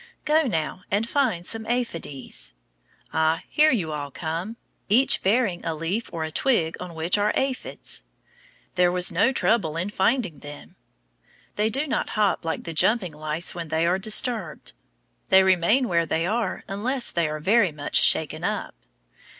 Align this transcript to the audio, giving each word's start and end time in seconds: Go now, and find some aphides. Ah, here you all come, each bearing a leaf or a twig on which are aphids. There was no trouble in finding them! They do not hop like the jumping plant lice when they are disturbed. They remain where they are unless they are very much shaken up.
Go 0.25 0.41
now, 0.47 0.81
and 0.89 1.07
find 1.07 1.45
some 1.45 1.63
aphides. 1.67 2.55
Ah, 3.13 3.43
here 3.47 3.71
you 3.71 3.91
all 3.91 4.09
come, 4.09 4.57
each 4.89 5.21
bearing 5.21 5.63
a 5.63 5.75
leaf 5.75 6.09
or 6.11 6.23
a 6.23 6.31
twig 6.31 6.75
on 6.79 6.95
which 6.95 7.19
are 7.19 7.31
aphids. 7.35 8.01
There 8.73 8.91
was 8.91 9.11
no 9.11 9.31
trouble 9.31 9.77
in 9.77 9.91
finding 9.91 10.39
them! 10.39 10.75
They 11.55 11.69
do 11.69 11.85
not 11.85 12.09
hop 12.17 12.43
like 12.43 12.63
the 12.63 12.73
jumping 12.73 13.11
plant 13.11 13.21
lice 13.21 13.53
when 13.53 13.67
they 13.67 13.85
are 13.85 13.99
disturbed. 13.99 14.73
They 15.29 15.43
remain 15.43 15.87
where 15.87 16.07
they 16.07 16.25
are 16.25 16.63
unless 16.67 17.11
they 17.11 17.27
are 17.29 17.39
very 17.39 17.71
much 17.71 17.97
shaken 18.01 18.43
up. 18.43 18.73